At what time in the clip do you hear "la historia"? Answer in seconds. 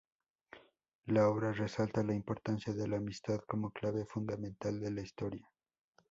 4.89-5.47